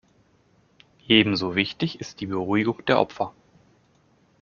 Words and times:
Ebenso 1.07 1.53
wichtig 1.55 1.99
ist 2.01 2.21
die 2.21 2.25
Beruhigung 2.25 2.83
der 2.85 2.97
Opfer. 2.99 3.35